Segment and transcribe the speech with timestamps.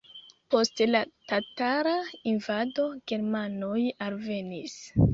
[0.53, 1.01] Post la
[1.33, 1.95] tatara
[2.33, 3.81] invado germanoj
[4.11, 4.79] alvenis.